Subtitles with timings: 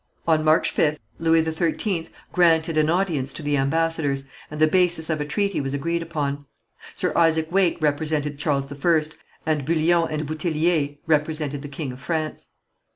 [0.27, 5.21] On March 5th, Louis XIII granted an audience to the ambassadors, and the basis of
[5.21, 6.47] a treaty was agreed upon.
[6.95, 8.97] Sir Isaac Wake represented Charles I,
[9.45, 12.47] and Bullion and Bouthillier represented the king of France.